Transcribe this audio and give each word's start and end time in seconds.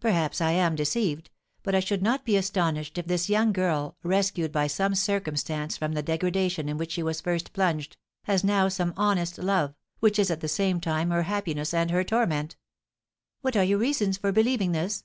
"Perhaps 0.00 0.40
I 0.40 0.50
am 0.50 0.74
deceived; 0.74 1.30
but 1.62 1.76
I 1.76 1.78
should 1.78 2.02
not 2.02 2.24
be 2.24 2.36
astonished 2.36 2.98
if 2.98 3.06
this 3.06 3.28
young 3.30 3.52
girl, 3.52 3.96
rescued 4.02 4.50
by 4.50 4.66
some 4.66 4.96
circumstance 4.96 5.76
from 5.76 5.92
the 5.92 6.02
degradation 6.02 6.68
in 6.68 6.76
which 6.76 6.90
she 6.90 7.04
was 7.04 7.20
first 7.20 7.52
plunged, 7.52 7.96
has 8.24 8.42
now 8.42 8.66
some 8.66 8.92
honest 8.96 9.38
love, 9.38 9.76
which 10.00 10.18
is 10.18 10.28
at 10.28 10.40
the 10.40 10.48
same 10.48 10.80
time 10.80 11.10
her 11.10 11.22
happiness 11.22 11.72
and 11.72 11.92
her 11.92 12.02
torment." 12.02 12.56
"What 13.42 13.56
are 13.56 13.62
your 13.62 13.78
reasons 13.78 14.16
for 14.18 14.32
believing 14.32 14.72
this?" 14.72 15.04